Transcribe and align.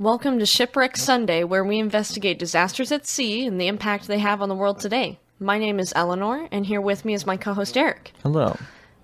Welcome 0.00 0.38
to 0.38 0.46
Shipwreck 0.46 0.96
Sunday, 0.96 1.44
where 1.44 1.62
we 1.62 1.78
investigate 1.78 2.38
disasters 2.38 2.90
at 2.90 3.06
sea 3.06 3.44
and 3.44 3.60
the 3.60 3.68
impact 3.68 4.06
they 4.06 4.18
have 4.18 4.40
on 4.40 4.48
the 4.48 4.54
world 4.54 4.80
today. 4.80 5.18
My 5.38 5.58
name 5.58 5.78
is 5.78 5.92
Eleanor, 5.94 6.48
and 6.50 6.64
here 6.64 6.80
with 6.80 7.04
me 7.04 7.12
is 7.12 7.26
my 7.26 7.36
co 7.36 7.52
host 7.52 7.76
Eric. 7.76 8.14
Hello. 8.22 8.56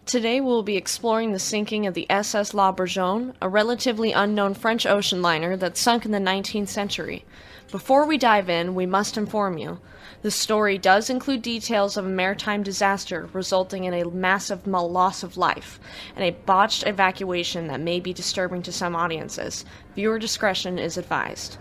Today 0.06 0.40
we'll 0.40 0.62
be 0.62 0.76
exploring 0.76 1.32
the 1.32 1.40
sinking 1.40 1.84
of 1.84 1.94
the 1.94 2.08
SS 2.08 2.54
La 2.54 2.70
Bourgogne, 2.70 3.34
a 3.42 3.48
relatively 3.48 4.12
unknown 4.12 4.54
French 4.54 4.86
ocean 4.86 5.20
liner 5.20 5.56
that 5.56 5.76
sunk 5.76 6.04
in 6.04 6.12
the 6.12 6.18
19th 6.20 6.68
century. 6.68 7.24
Before 7.72 8.06
we 8.06 8.16
dive 8.16 8.48
in, 8.48 8.76
we 8.76 8.86
must 8.86 9.16
inform 9.16 9.58
you. 9.58 9.80
The 10.22 10.30
story 10.30 10.78
does 10.78 11.10
include 11.10 11.42
details 11.42 11.96
of 11.96 12.06
a 12.06 12.08
maritime 12.08 12.62
disaster 12.62 13.28
resulting 13.32 13.82
in 13.82 13.94
a 13.94 14.08
massive 14.08 14.64
loss 14.68 15.24
of 15.24 15.36
life 15.36 15.80
and 16.14 16.24
a 16.24 16.38
botched 16.46 16.86
evacuation 16.86 17.66
that 17.66 17.80
may 17.80 17.98
be 17.98 18.12
disturbing 18.12 18.62
to 18.62 18.70
some 18.70 18.94
audiences. 18.94 19.64
Viewer 19.96 20.20
discretion 20.20 20.78
is 20.78 20.96
advised. 20.96 21.56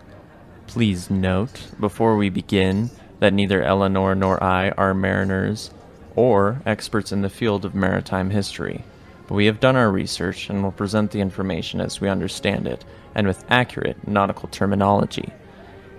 Please 0.67 1.09
note, 1.09 1.63
before 1.79 2.15
we 2.15 2.29
begin, 2.29 2.91
that 3.17 3.33
neither 3.33 3.63
Eleanor 3.63 4.13
nor 4.13 4.43
I 4.43 4.69
are 4.69 4.93
mariners 4.93 5.71
or 6.15 6.61
experts 6.65 7.11
in 7.11 7.21
the 7.21 7.29
field 7.29 7.65
of 7.65 7.75
maritime 7.75 8.29
history, 8.29 8.83
but 9.27 9.35
we 9.35 9.45
have 9.45 9.59
done 9.59 9.75
our 9.75 9.91
research 9.91 10.49
and 10.49 10.63
will 10.63 10.71
present 10.71 11.11
the 11.11 11.21
information 11.21 11.81
as 11.81 11.99
we 11.99 12.09
understand 12.09 12.67
it 12.67 12.85
and 13.13 13.27
with 13.27 13.45
accurate 13.49 14.07
nautical 14.07 14.47
terminology. 14.49 15.31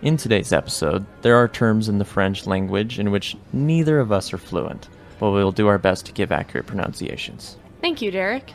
In 0.03 0.17
today's 0.17 0.53
episode, 0.53 1.07
there 1.23 1.37
are 1.37 1.49
terms 1.49 1.89
in 1.89 1.99
the 1.99 2.05
French 2.05 2.47
language 2.47 2.99
in 2.99 3.11
which 3.11 3.37
neither 3.53 3.99
of 3.99 4.13
us 4.13 4.33
are 4.33 4.39
fluent, 4.39 4.89
but 5.19 5.31
we 5.31 5.43
will 5.43 5.53
do 5.53 5.67
our 5.67 5.79
best 5.79 6.07
to 6.07 6.13
give 6.13 6.31
accurate 6.31 6.67
pronunciations. 6.67 7.57
Thank 7.81 8.03
you, 8.03 8.11
Derek. 8.11 8.53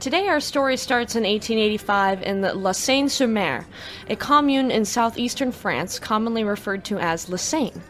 Today, 0.00 0.26
our 0.26 0.40
story 0.40 0.76
starts 0.76 1.14
in 1.14 1.22
1885 1.22 2.22
in 2.24 2.42
La 2.42 2.72
Seyne-sur-Mer, 2.72 3.64
a 4.10 4.16
commune 4.16 4.72
in 4.72 4.84
southeastern 4.84 5.52
France 5.52 6.00
commonly 6.00 6.42
referred 6.42 6.84
to 6.86 6.98
as 6.98 7.28
La 7.28 7.36
Seyne. 7.36 7.80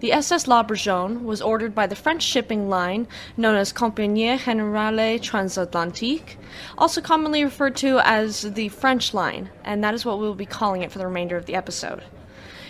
The 0.00 0.12
SS 0.12 0.46
La 0.46 0.62
Bourgogne 0.62 1.24
was 1.24 1.40
ordered 1.40 1.74
by 1.74 1.86
the 1.86 1.96
French 1.96 2.22
shipping 2.22 2.68
line 2.68 3.08
known 3.34 3.54
as 3.54 3.72
Compagnie 3.72 4.36
Générale 4.36 5.18
Transatlantique, 5.18 6.36
also 6.76 7.00
commonly 7.00 7.42
referred 7.42 7.76
to 7.76 8.00
as 8.04 8.42
the 8.42 8.68
French 8.68 9.14
Line, 9.14 9.48
and 9.64 9.82
that 9.82 9.94
is 9.94 10.04
what 10.04 10.18
we 10.18 10.26
will 10.26 10.34
be 10.34 10.44
calling 10.44 10.82
it 10.82 10.92
for 10.92 10.98
the 10.98 11.06
remainder 11.06 11.38
of 11.38 11.46
the 11.46 11.54
episode. 11.54 12.02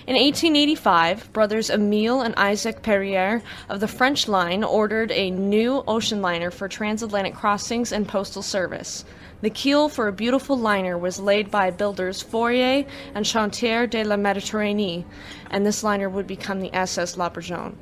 In 0.06 0.14
1885, 0.14 1.32
brothers 1.32 1.68
Emile 1.68 2.20
and 2.20 2.32
Isaac 2.36 2.80
Pereire 2.80 3.42
of 3.68 3.80
the 3.80 3.88
French 3.88 4.28
Line 4.28 4.62
ordered 4.62 5.10
a 5.10 5.32
new 5.32 5.82
ocean 5.88 6.22
liner 6.22 6.52
for 6.52 6.68
transatlantic 6.68 7.34
crossings 7.34 7.90
and 7.90 8.06
postal 8.06 8.42
service. 8.42 9.04
The 9.40 9.50
keel 9.50 9.88
for 9.88 10.06
a 10.06 10.12
beautiful 10.12 10.56
liner 10.56 10.96
was 10.96 11.18
laid 11.18 11.50
by 11.50 11.72
builders 11.72 12.22
Fourier 12.22 12.86
and 13.16 13.26
Chantier 13.26 13.88
de 13.90 14.04
la 14.04 14.14
Méditerranée, 14.14 15.04
and 15.50 15.66
this 15.66 15.82
liner 15.82 16.08
would 16.08 16.28
become 16.28 16.60
the 16.60 16.72
SS 16.72 17.16
La 17.16 17.28
Bourgogne. 17.28 17.76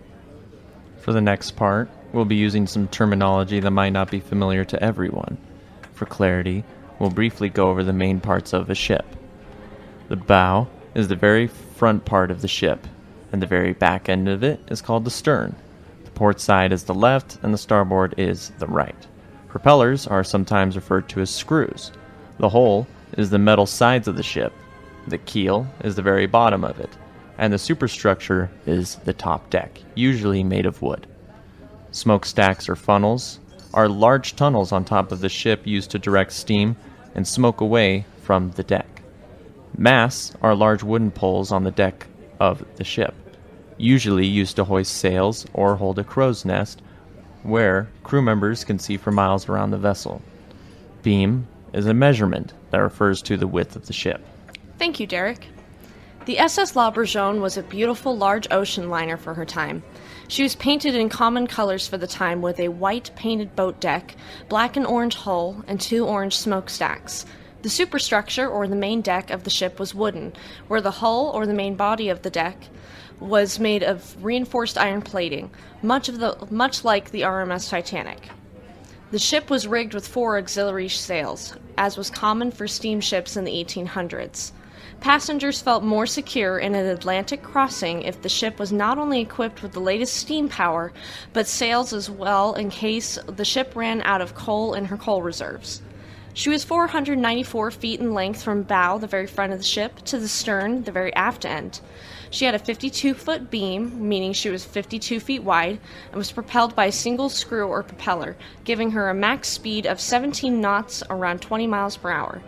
For 1.00 1.12
the 1.12 1.20
next 1.20 1.50
part, 1.56 1.90
we'll 2.14 2.24
be 2.24 2.36
using 2.36 2.66
some 2.66 2.88
terminology 2.88 3.60
that 3.60 3.70
might 3.70 3.92
not 3.92 4.10
be 4.10 4.20
familiar 4.20 4.64
to 4.64 4.82
everyone. 4.82 5.36
For 5.92 6.06
clarity, 6.06 6.64
we'll 6.98 7.10
briefly 7.10 7.50
go 7.50 7.68
over 7.68 7.84
the 7.84 7.92
main 7.92 8.18
parts 8.18 8.54
of 8.54 8.70
a 8.70 8.74
ship. 8.74 9.04
The 10.08 10.16
bow 10.16 10.68
is 10.94 11.08
the 11.08 11.16
very 11.16 11.48
front 11.84 12.06
part 12.06 12.30
of 12.30 12.40
the 12.40 12.48
ship, 12.48 12.86
and 13.30 13.42
the 13.42 13.46
very 13.46 13.74
back 13.74 14.08
end 14.08 14.26
of 14.26 14.42
it 14.42 14.58
is 14.68 14.80
called 14.80 15.04
the 15.04 15.10
stern. 15.10 15.54
The 16.06 16.10
port 16.12 16.40
side 16.40 16.72
is 16.72 16.84
the 16.84 16.94
left, 16.94 17.36
and 17.42 17.52
the 17.52 17.58
starboard 17.58 18.14
is 18.16 18.52
the 18.58 18.66
right. 18.66 19.06
Propellers 19.48 20.06
are 20.06 20.24
sometimes 20.24 20.76
referred 20.76 21.10
to 21.10 21.20
as 21.20 21.28
screws. 21.28 21.92
The 22.38 22.48
hull 22.48 22.86
is 23.18 23.28
the 23.28 23.38
metal 23.38 23.66
sides 23.66 24.08
of 24.08 24.16
the 24.16 24.22
ship. 24.22 24.54
The 25.08 25.18
keel 25.18 25.66
is 25.82 25.94
the 25.94 26.00
very 26.00 26.24
bottom 26.24 26.64
of 26.64 26.80
it, 26.80 26.88
and 27.36 27.52
the 27.52 27.58
superstructure 27.58 28.50
is 28.64 28.94
the 29.04 29.12
top 29.12 29.50
deck, 29.50 29.78
usually 29.94 30.42
made 30.42 30.64
of 30.64 30.80
wood. 30.80 31.06
Smokestacks 31.90 32.66
or 32.66 32.76
funnels 32.76 33.40
are 33.74 33.90
large 33.90 34.36
tunnels 34.36 34.72
on 34.72 34.86
top 34.86 35.12
of 35.12 35.20
the 35.20 35.28
ship 35.28 35.66
used 35.66 35.90
to 35.90 35.98
direct 35.98 36.32
steam 36.32 36.76
and 37.14 37.28
smoke 37.28 37.60
away 37.60 38.06
from 38.22 38.52
the 38.52 38.64
deck. 38.64 38.93
Masts 39.76 40.32
are 40.40 40.54
large 40.54 40.82
wooden 40.82 41.10
poles 41.10 41.50
on 41.50 41.64
the 41.64 41.70
deck 41.70 42.06
of 42.38 42.64
the 42.76 42.84
ship, 42.84 43.14
usually 43.76 44.26
used 44.26 44.56
to 44.56 44.64
hoist 44.64 44.96
sails 44.96 45.46
or 45.52 45.76
hold 45.76 45.98
a 45.98 46.04
crow's 46.04 46.44
nest 46.44 46.80
where 47.42 47.88
crew 48.04 48.22
members 48.22 48.64
can 48.64 48.78
see 48.78 48.96
for 48.96 49.10
miles 49.10 49.48
around 49.48 49.70
the 49.70 49.78
vessel. 49.78 50.22
Beam 51.02 51.46
is 51.72 51.86
a 51.86 51.94
measurement 51.94 52.52
that 52.70 52.78
refers 52.78 53.20
to 53.22 53.36
the 53.36 53.46
width 53.46 53.74
of 53.74 53.86
the 53.86 53.92
ship. 53.92 54.24
Thank 54.78 55.00
you, 55.00 55.06
Derek. 55.06 55.48
The 56.24 56.38
SS 56.38 56.74
La 56.74 56.90
Bourgogne 56.90 57.42
was 57.42 57.58
a 57.58 57.62
beautiful 57.62 58.16
large 58.16 58.46
ocean 58.50 58.88
liner 58.88 59.18
for 59.18 59.34
her 59.34 59.44
time. 59.44 59.82
She 60.28 60.42
was 60.42 60.54
painted 60.54 60.94
in 60.94 61.10
common 61.10 61.46
colors 61.46 61.86
for 61.86 61.98
the 61.98 62.06
time 62.06 62.40
with 62.40 62.58
a 62.60 62.68
white 62.68 63.10
painted 63.14 63.54
boat 63.54 63.78
deck, 63.80 64.16
black 64.48 64.76
and 64.76 64.86
orange 64.86 65.16
hull, 65.16 65.62
and 65.66 65.78
two 65.78 66.06
orange 66.06 66.38
smokestacks. 66.38 67.26
The 67.64 67.70
superstructure, 67.70 68.46
or 68.46 68.68
the 68.68 68.76
main 68.76 69.00
deck, 69.00 69.30
of 69.30 69.44
the 69.44 69.48
ship 69.48 69.80
was 69.80 69.94
wooden, 69.94 70.34
where 70.68 70.82
the 70.82 71.00
hull, 71.00 71.30
or 71.30 71.46
the 71.46 71.54
main 71.54 71.76
body 71.76 72.10
of 72.10 72.20
the 72.20 72.28
deck, 72.28 72.68
was 73.18 73.58
made 73.58 73.82
of 73.82 74.22
reinforced 74.22 74.76
iron 74.76 75.00
plating, 75.00 75.50
much, 75.80 76.10
of 76.10 76.18
the, 76.18 76.36
much 76.50 76.84
like 76.84 77.10
the 77.10 77.22
RMS 77.22 77.70
Titanic. 77.70 78.28
The 79.12 79.18
ship 79.18 79.48
was 79.48 79.66
rigged 79.66 79.94
with 79.94 80.06
four 80.06 80.36
auxiliary 80.36 80.90
sails, 80.90 81.56
as 81.78 81.96
was 81.96 82.10
common 82.10 82.50
for 82.50 82.68
steamships 82.68 83.34
in 83.34 83.44
the 83.44 83.64
1800s. 83.64 84.52
Passengers 85.00 85.62
felt 85.62 85.82
more 85.82 86.06
secure 86.06 86.58
in 86.58 86.74
an 86.74 86.84
Atlantic 86.84 87.42
crossing 87.42 88.02
if 88.02 88.20
the 88.20 88.28
ship 88.28 88.58
was 88.58 88.72
not 88.72 88.98
only 88.98 89.22
equipped 89.22 89.62
with 89.62 89.72
the 89.72 89.80
latest 89.80 90.18
steam 90.18 90.50
power, 90.50 90.92
but 91.32 91.46
sails 91.46 91.94
as 91.94 92.10
well 92.10 92.52
in 92.56 92.68
case 92.68 93.18
the 93.26 93.42
ship 93.42 93.74
ran 93.74 94.02
out 94.02 94.20
of 94.20 94.34
coal 94.34 94.74
in 94.74 94.84
her 94.84 94.98
coal 94.98 95.22
reserves. 95.22 95.80
She 96.36 96.50
was 96.50 96.64
494 96.64 97.70
feet 97.70 98.00
in 98.00 98.12
length 98.12 98.42
from 98.42 98.64
bow, 98.64 98.98
the 98.98 99.06
very 99.06 99.28
front 99.28 99.52
of 99.52 99.58
the 99.58 99.64
ship, 99.64 100.00
to 100.06 100.18
the 100.18 100.26
stern, 100.26 100.82
the 100.82 100.90
very 100.90 101.14
aft 101.14 101.44
end. 101.44 101.80
She 102.30 102.44
had 102.44 102.56
a 102.56 102.58
52 102.58 103.14
foot 103.14 103.52
beam, 103.52 104.08
meaning 104.08 104.32
she 104.32 104.50
was 104.50 104.64
52 104.64 105.20
feet 105.20 105.44
wide, 105.44 105.78
and 106.08 106.16
was 106.16 106.32
propelled 106.32 106.74
by 106.74 106.86
a 106.86 106.92
single 106.92 107.28
screw 107.28 107.68
or 107.68 107.84
propeller, 107.84 108.36
giving 108.64 108.90
her 108.90 109.08
a 109.08 109.14
max 109.14 109.48
speed 109.48 109.86
of 109.86 110.00
17 110.00 110.60
knots, 110.60 111.04
around 111.08 111.40
20 111.40 111.68
miles 111.68 111.96
per 111.96 112.10
hour. 112.10 112.42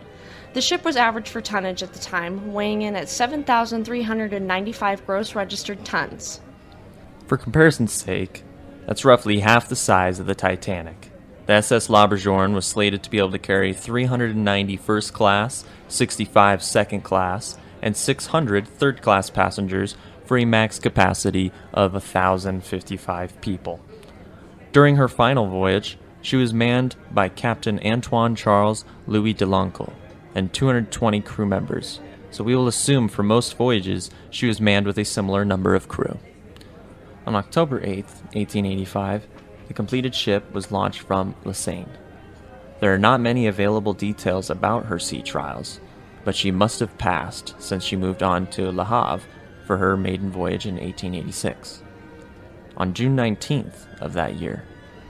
The 0.55 0.61
ship 0.61 0.85
was 0.85 0.97
average 0.97 1.29
for 1.29 1.41
tonnage 1.41 1.85
at 1.85 1.93
the 1.93 2.01
time, 2.01 2.53
weighing 2.53 2.83
in 2.83 2.97
at 2.97 3.09
7,395 3.09 5.07
gross 5.07 5.37
registered 5.37 5.85
tons. 5.85 6.41
For 7.29 7.37
comparison's 7.37 7.93
sake, 7.93 8.43
that's 8.85 9.05
roughly 9.05 9.39
half 9.39 9.69
the 9.69 9.77
size 9.77 10.19
of 10.19 10.27
the 10.27 10.35
Titanic. 10.35 11.13
The 11.47 11.53
SS 11.53 11.89
La 11.89 12.07
was 12.07 12.67
slated 12.67 13.05
to 13.05 13.11
be 13.11 13.19
able 13.19 13.31
to 13.31 13.39
carry 13.39 13.73
390 13.73 14.77
first 14.77 15.13
class, 15.13 15.65
65 15.87 16.61
second 16.63 17.03
class, 17.03 17.57
and 17.81 17.97
600 17.97 18.67
third 18.67 19.01
class 19.01 19.31
passengers 19.31 19.97
for 20.25 20.37
a 20.37 20.45
max 20.45 20.81
capacity 20.81 21.53
of 21.73 21.93
1,055 21.93 23.41
people. 23.41 23.81
During 24.73 24.97
her 24.97 25.07
final 25.07 25.47
voyage, 25.47 25.99
she 26.21 26.35
was 26.35 26.53
manned 26.53 26.97
by 27.13 27.29
Captain 27.29 27.79
Antoine 27.87 28.35
Charles 28.35 28.85
Louis 29.07 29.33
Delangle 29.33 29.93
and 30.35 30.53
220 30.53 31.21
crew 31.21 31.47
members, 31.47 32.01
so 32.33 32.43
we 32.43 32.57
will 32.57 32.67
assume 32.67 33.09
for 33.09 33.23
most 33.23 33.57
voyages 33.57 34.11
she 34.31 34.49
was 34.49 34.61
manned 34.61 34.87
with 34.87 34.99
a 34.99 35.05
similar 35.05 35.45
number 35.45 35.77
of 35.77 35.87
crew. 35.87 36.19
On 37.25 37.37
October 37.37 37.81
8, 37.85 38.05
1885, 38.35 39.29
the 39.69 39.75
completed 39.75 40.15
ship 40.15 40.53
was 40.53 40.73
launched 40.73 41.01
from 41.01 41.35
La 41.45 41.53
Seyne. 41.53 41.91
There 42.81 42.93
are 42.93 42.99
not 42.99 43.21
many 43.21 43.47
available 43.47 43.95
details 43.95 44.51
about 44.51 44.87
her 44.87 44.99
sea 44.99 45.23
trials, 45.23 45.81
but 46.25 46.37
she 46.37 46.51
must 46.51 46.81
have 46.81 46.99
passed 46.99 47.55
since 47.59 47.85
she 47.85 47.97
moved 47.97 48.23
on 48.23 48.47
to 48.49 48.71
Le 48.71 48.85
Havre 48.85 49.27
for 49.67 49.79
her 49.79 49.97
maiden 49.97 50.31
voyage 50.31 50.67
in 50.67 50.75
1886. 50.75 51.83
On 52.77 52.93
June 52.93 53.17
19th 53.17 54.01
of 54.01 54.13
that 54.13 54.35
year, 54.35 54.65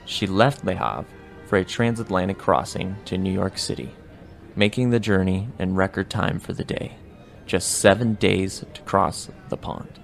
she 0.05 0.26
left 0.26 0.64
Le 0.64 0.75
Havre 0.75 1.06
for 1.47 1.58
a 1.58 1.64
transatlantic 1.64 2.38
crossing 2.38 2.97
to 3.05 3.19
New 3.19 3.32
York 3.32 3.58
City, 3.58 3.91
making 4.55 4.91
the 4.91 5.00
journey 5.00 5.49
in 5.58 5.75
record 5.75 6.08
time 6.08 6.38
for 6.38 6.53
the 6.53 6.64
day, 6.64 6.97
just 7.47 7.79
seven 7.79 8.14
days 8.14 8.64
to 8.75 8.81
cross 8.82 9.29
the 9.49 9.56
pond. 9.56 9.99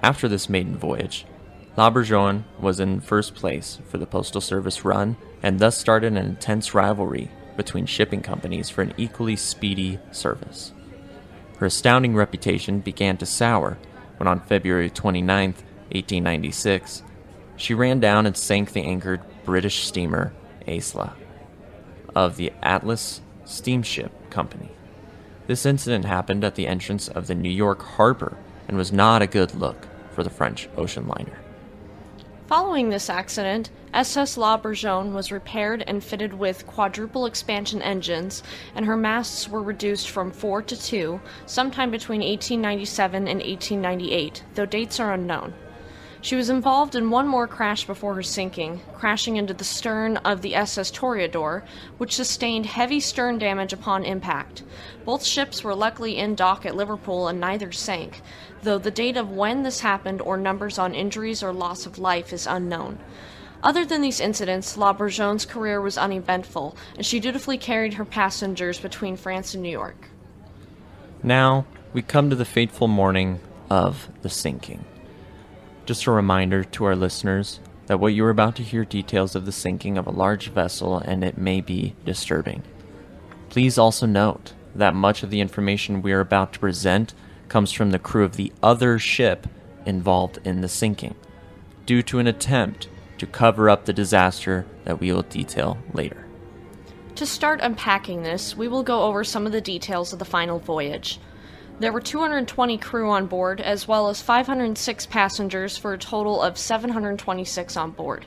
After 0.00 0.28
this 0.28 0.48
maiden 0.48 0.76
voyage, 0.76 1.26
La 1.74 1.88
Bourgogne 1.88 2.44
was 2.60 2.80
in 2.80 3.00
first 3.00 3.34
place 3.34 3.78
for 3.88 3.96
the 3.96 4.06
Postal 4.06 4.42
Service 4.42 4.84
run 4.84 5.16
and 5.42 5.58
thus 5.58 5.78
started 5.78 6.08
an 6.12 6.18
intense 6.18 6.74
rivalry 6.74 7.30
between 7.56 7.86
shipping 7.86 8.20
companies 8.20 8.68
for 8.68 8.82
an 8.82 8.92
equally 8.98 9.36
speedy 9.36 9.98
service. 10.10 10.72
Her 11.58 11.66
astounding 11.66 12.14
reputation 12.14 12.80
began 12.80 13.16
to 13.18 13.26
sour 13.26 13.78
when 14.18 14.28
on 14.28 14.40
February 14.40 14.90
29, 14.90 15.52
1896, 15.52 17.02
she 17.56 17.72
ran 17.72 18.00
down 18.00 18.26
and 18.26 18.36
sank 18.36 18.72
the 18.72 18.82
anchored 18.82 19.22
British 19.44 19.86
steamer 19.86 20.32
Ailsa 20.66 21.14
of 22.14 22.36
the 22.36 22.52
Atlas 22.62 23.22
Steamship 23.44 24.12
Company. 24.30 24.70
This 25.46 25.64
incident 25.64 26.04
happened 26.04 26.44
at 26.44 26.54
the 26.54 26.66
entrance 26.66 27.08
of 27.08 27.26
the 27.26 27.34
New 27.34 27.50
York 27.50 27.82
harbor 27.82 28.36
and 28.68 28.76
was 28.76 28.92
not 28.92 29.22
a 29.22 29.26
good 29.26 29.54
look 29.54 29.86
for 30.10 30.22
the 30.22 30.30
French 30.30 30.68
ocean 30.76 31.08
liner. 31.08 31.41
Following 32.52 32.90
this 32.90 33.08
accident, 33.08 33.70
SS 33.94 34.36
La 34.36 34.58
Bourgogne 34.58 35.14
was 35.14 35.32
repaired 35.32 35.82
and 35.86 36.04
fitted 36.04 36.34
with 36.34 36.66
quadruple 36.66 37.24
expansion 37.24 37.80
engines, 37.80 38.42
and 38.74 38.84
her 38.84 38.94
masts 38.94 39.48
were 39.48 39.62
reduced 39.62 40.10
from 40.10 40.30
four 40.30 40.60
to 40.60 40.76
two 40.76 41.18
sometime 41.46 41.90
between 41.90 42.20
1897 42.20 43.26
and 43.26 43.40
1898, 43.40 44.44
though 44.54 44.66
dates 44.66 45.00
are 45.00 45.14
unknown. 45.14 45.54
She 46.22 46.36
was 46.36 46.48
involved 46.48 46.94
in 46.94 47.10
one 47.10 47.26
more 47.26 47.48
crash 47.48 47.84
before 47.84 48.14
her 48.14 48.22
sinking, 48.22 48.80
crashing 48.94 49.36
into 49.36 49.52
the 49.54 49.64
stern 49.64 50.18
of 50.18 50.40
the 50.40 50.54
SS 50.54 50.92
Toreador, 50.92 51.64
which 51.98 52.14
sustained 52.14 52.64
heavy 52.64 53.00
stern 53.00 53.38
damage 53.38 53.72
upon 53.72 54.04
impact. 54.04 54.62
Both 55.04 55.24
ships 55.24 55.64
were 55.64 55.74
luckily 55.74 56.16
in 56.16 56.36
dock 56.36 56.64
at 56.64 56.76
Liverpool 56.76 57.26
and 57.26 57.40
neither 57.40 57.72
sank, 57.72 58.22
though 58.62 58.78
the 58.78 58.92
date 58.92 59.16
of 59.16 59.32
when 59.32 59.64
this 59.64 59.80
happened 59.80 60.20
or 60.20 60.36
numbers 60.36 60.78
on 60.78 60.94
injuries 60.94 61.42
or 61.42 61.52
loss 61.52 61.86
of 61.86 61.98
life 61.98 62.32
is 62.32 62.46
unknown. 62.46 63.00
Other 63.60 63.84
than 63.84 64.00
these 64.00 64.20
incidents, 64.20 64.76
La 64.76 64.92
Bourgogne's 64.92 65.44
career 65.44 65.80
was 65.80 65.98
uneventful, 65.98 66.76
and 66.96 67.04
she 67.04 67.18
dutifully 67.18 67.58
carried 67.58 67.94
her 67.94 68.04
passengers 68.04 68.78
between 68.78 69.16
France 69.16 69.54
and 69.54 69.62
New 69.62 69.70
York. 69.70 70.08
Now, 71.20 71.66
we 71.92 72.00
come 72.00 72.30
to 72.30 72.36
the 72.36 72.44
fateful 72.44 72.86
morning 72.86 73.40
of 73.68 74.08
the 74.22 74.30
sinking. 74.30 74.84
Just 75.84 76.06
a 76.06 76.12
reminder 76.12 76.62
to 76.62 76.84
our 76.84 76.94
listeners 76.94 77.58
that 77.86 77.98
what 77.98 78.14
you 78.14 78.24
are 78.24 78.30
about 78.30 78.54
to 78.56 78.62
hear 78.62 78.84
details 78.84 79.34
of 79.34 79.46
the 79.46 79.52
sinking 79.52 79.98
of 79.98 80.06
a 80.06 80.12
large 80.12 80.48
vessel 80.48 80.98
and 80.98 81.24
it 81.24 81.36
may 81.36 81.60
be 81.60 81.96
disturbing. 82.04 82.62
Please 83.48 83.76
also 83.78 84.06
note 84.06 84.52
that 84.74 84.94
much 84.94 85.22
of 85.22 85.30
the 85.30 85.40
information 85.40 86.00
we 86.00 86.12
are 86.12 86.20
about 86.20 86.52
to 86.52 86.60
present 86.60 87.14
comes 87.48 87.72
from 87.72 87.90
the 87.90 87.98
crew 87.98 88.24
of 88.24 88.36
the 88.36 88.52
other 88.62 88.98
ship 88.98 89.46
involved 89.84 90.38
in 90.44 90.60
the 90.60 90.68
sinking, 90.68 91.16
due 91.84 92.02
to 92.02 92.18
an 92.18 92.26
attempt 92.26 92.88
to 93.18 93.26
cover 93.26 93.68
up 93.68 93.84
the 93.84 93.92
disaster 93.92 94.64
that 94.84 95.00
we 95.00 95.12
will 95.12 95.22
detail 95.22 95.76
later. 95.92 96.26
To 97.16 97.26
start 97.26 97.60
unpacking 97.60 98.22
this, 98.22 98.56
we 98.56 98.68
will 98.68 98.82
go 98.82 99.02
over 99.02 99.22
some 99.22 99.44
of 99.44 99.52
the 99.52 99.60
details 99.60 100.12
of 100.12 100.18
the 100.18 100.24
final 100.24 100.58
voyage. 100.58 101.18
There 101.82 101.92
were 101.92 102.00
220 102.00 102.78
crew 102.78 103.10
on 103.10 103.26
board, 103.26 103.60
as 103.60 103.88
well 103.88 104.08
as 104.08 104.22
506 104.22 105.06
passengers, 105.06 105.76
for 105.76 105.92
a 105.92 105.98
total 105.98 106.40
of 106.40 106.56
726 106.56 107.76
on 107.76 107.90
board. 107.90 108.24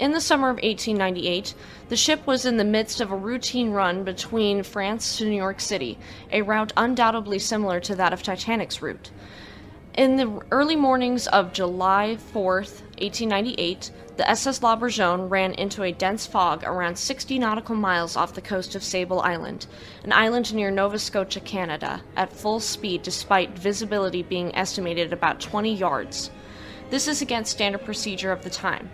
In 0.00 0.10
the 0.10 0.20
summer 0.20 0.48
of 0.50 0.56
1898, 0.56 1.54
the 1.90 1.96
ship 1.96 2.26
was 2.26 2.44
in 2.44 2.56
the 2.56 2.64
midst 2.64 3.00
of 3.00 3.12
a 3.12 3.16
routine 3.16 3.70
run 3.70 4.02
between 4.02 4.64
France 4.64 5.16
to 5.18 5.26
New 5.26 5.36
York 5.36 5.60
City, 5.60 5.96
a 6.32 6.42
route 6.42 6.72
undoubtedly 6.76 7.38
similar 7.38 7.78
to 7.78 7.94
that 7.94 8.12
of 8.12 8.24
Titanic's 8.24 8.82
route. 8.82 9.12
In 9.94 10.16
the 10.16 10.42
early 10.50 10.74
mornings 10.74 11.28
of 11.28 11.52
July 11.52 12.18
4th, 12.34 12.82
1898, 12.98 13.92
the 14.16 14.30
SS 14.30 14.62
La 14.62 14.76
Bourgogne 14.76 15.28
ran 15.28 15.52
into 15.54 15.82
a 15.82 15.92
dense 15.92 16.26
fog 16.26 16.64
around 16.64 16.96
60 16.96 17.38
nautical 17.38 17.74
miles 17.74 18.16
off 18.16 18.32
the 18.32 18.40
coast 18.40 18.74
of 18.74 18.82
Sable 18.82 19.20
Island, 19.20 19.66
an 20.04 20.12
island 20.12 20.54
near 20.54 20.70
Nova 20.70 20.98
Scotia, 20.98 21.40
Canada, 21.40 22.00
at 22.16 22.32
full 22.32 22.58
speed 22.58 23.02
despite 23.02 23.58
visibility 23.58 24.22
being 24.22 24.54
estimated 24.56 25.12
about 25.12 25.40
20 25.40 25.74
yards. 25.74 26.30
This 26.88 27.06
is 27.08 27.20
against 27.20 27.50
standard 27.50 27.84
procedure 27.84 28.32
of 28.32 28.42
the 28.42 28.48
time. 28.48 28.88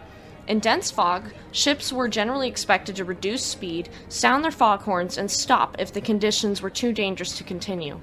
In 0.48 0.58
dense 0.58 0.90
fog, 0.90 1.32
ships 1.52 1.92
were 1.92 2.08
generally 2.08 2.48
expected 2.48 2.96
to 2.96 3.04
reduce 3.04 3.44
speed, 3.44 3.90
sound 4.08 4.42
their 4.42 4.50
foghorns, 4.50 5.16
and 5.16 5.30
stop 5.30 5.76
if 5.78 5.92
the 5.92 6.00
conditions 6.00 6.60
were 6.60 6.70
too 6.70 6.92
dangerous 6.92 7.38
to 7.38 7.44
continue. 7.44 8.00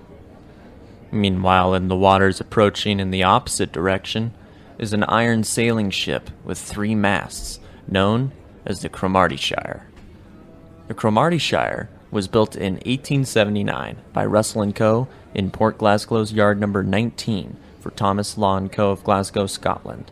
Meanwhile, 1.11 1.73
in 1.73 1.89
the 1.89 1.97
waters 1.97 2.39
approaching 2.39 3.01
in 3.01 3.11
the 3.11 3.23
opposite 3.23 3.73
direction 3.73 4.33
is 4.79 4.93
an 4.93 5.03
iron 5.03 5.43
sailing 5.43 5.91
ship 5.91 6.31
with 6.43 6.57
three 6.57 6.95
masts, 6.95 7.59
known 7.87 8.31
as 8.65 8.81
the 8.81 8.89
Cromartyshire. 8.89 9.83
The 10.87 10.95
Cromartyshire 10.95 11.89
was 12.09 12.27
built 12.27 12.55
in 12.55 12.73
1879 12.75 13.97
by 14.13 14.25
Russell 14.25 14.71
& 14.71 14.73
Co. 14.73 15.07
in 15.35 15.51
Port 15.51 15.77
Glasgow's 15.77 16.33
yard 16.33 16.59
number 16.59 16.81
19 16.81 17.55
for 17.79 17.91
Thomas 17.91 18.35
Law 18.37 18.59
& 18.67 18.69
Co. 18.69 18.89
of 18.91 19.03
Glasgow, 19.03 19.45
Scotland. 19.45 20.11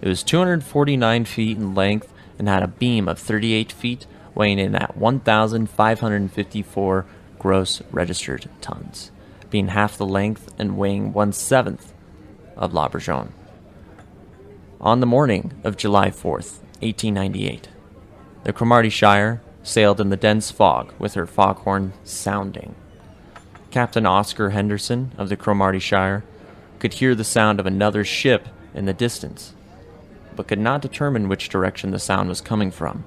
It 0.00 0.08
was 0.08 0.22
249 0.22 1.26
feet 1.26 1.58
in 1.58 1.74
length 1.74 2.10
and 2.38 2.48
had 2.48 2.62
a 2.62 2.68
beam 2.68 3.08
of 3.08 3.18
38 3.18 3.72
feet, 3.72 4.06
weighing 4.34 4.58
in 4.58 4.74
at 4.74 4.96
1,554 4.96 7.06
gross 7.38 7.82
registered 7.90 8.48
tons 8.60 9.10
being 9.50 9.68
half 9.68 9.96
the 9.96 10.06
length 10.06 10.54
and 10.58 10.76
weighing 10.76 11.12
one 11.12 11.32
seventh 11.32 11.92
of 12.56 12.74
La 12.74 12.88
Bourgogne. 12.88 13.32
On 14.80 15.00
the 15.00 15.06
morning 15.06 15.60
of 15.64 15.76
July 15.76 16.10
4th, 16.10 16.60
1898, 16.82 17.68
the 18.44 18.52
Cromartyshire 18.52 19.40
sailed 19.64 20.00
in 20.00 20.10
the 20.10 20.16
dense 20.16 20.52
fog 20.52 20.94
with 21.00 21.14
her 21.14 21.26
foghorn 21.26 21.94
sounding. 22.04 22.76
Captain 23.72 24.06
Oscar 24.06 24.50
Henderson 24.50 25.10
of 25.18 25.30
the 25.30 25.36
Cromartyshire 25.36 26.22
could 26.78 26.94
hear 26.94 27.16
the 27.16 27.24
sound 27.24 27.58
of 27.58 27.66
another 27.66 28.04
ship 28.04 28.46
in 28.72 28.84
the 28.84 28.92
distance, 28.92 29.52
but 30.36 30.46
could 30.46 30.60
not 30.60 30.80
determine 30.80 31.28
which 31.28 31.48
direction 31.48 31.90
the 31.90 31.98
sound 31.98 32.28
was 32.28 32.40
coming 32.40 32.70
from. 32.70 33.04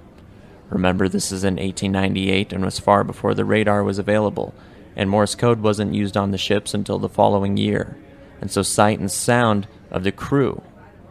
Remember, 0.69 1.07
this 1.07 1.31
is 1.31 1.45
in 1.45 1.53
1898 1.53 2.51
and 2.51 2.65
was 2.65 2.79
far 2.79 3.05
before 3.05 3.33
the 3.33 3.45
radar 3.45 3.81
was 3.81 3.97
available, 3.97 4.53
and 4.97 5.09
Morse 5.09 5.35
code 5.35 5.61
wasn't 5.61 5.93
used 5.93 6.17
on 6.17 6.31
the 6.31 6.37
ships 6.37 6.73
until 6.73 6.99
the 6.99 7.07
following 7.07 7.55
year, 7.55 7.95
and 8.41 8.51
so 8.51 8.61
sight 8.61 8.99
and 8.99 9.09
sound 9.09 9.69
of 9.89 10.03
the 10.03 10.11
crew 10.11 10.61